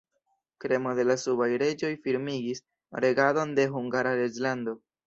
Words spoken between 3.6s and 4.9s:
de Hungara reĝlando.